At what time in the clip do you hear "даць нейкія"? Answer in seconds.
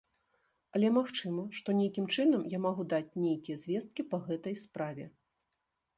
2.95-3.61